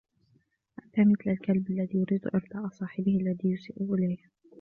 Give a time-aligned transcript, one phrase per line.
[0.85, 4.17] أنت مثل الكلب الذي يريد ارضاء صاحبه الذي يسيء إليه.